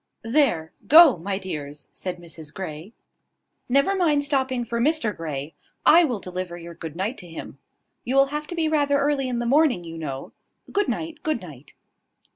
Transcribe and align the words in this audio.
"There, 0.23 0.71
go, 0.87 1.15
my 1.15 1.37
dears," 1.37 1.91
said 1.93 2.17
Mrs 2.17 2.51
Grey. 2.51 2.91
"Never 3.69 3.93
mind 3.95 4.23
stopping 4.23 4.65
for 4.65 4.81
Mr 4.81 5.15
Grey. 5.15 5.53
I 5.85 6.05
will 6.05 6.19
deliver 6.19 6.57
your 6.57 6.73
good 6.73 6.95
night 6.95 7.19
to 7.19 7.27
him. 7.29 7.59
You 8.03 8.15
will 8.15 8.25
have 8.33 8.47
to 8.47 8.55
be 8.55 8.67
rather 8.67 8.97
early 8.97 9.29
in 9.29 9.37
the 9.37 9.45
morning, 9.45 9.83
you 9.83 9.99
know. 9.99 10.31
Good 10.71 10.87
night, 10.89 11.21
good 11.21 11.39
night." 11.43 11.73